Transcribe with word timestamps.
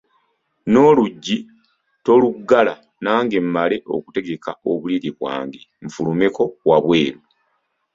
N’oluggi 0.71 1.35
toluggala 2.03 2.73
nange 3.03 3.37
mmale 3.45 3.77
okutegeka 3.95 4.51
obuliri 4.71 5.09
bwange 5.17 5.61
nfulumeko 5.85 6.43
wabweru. 6.69 7.19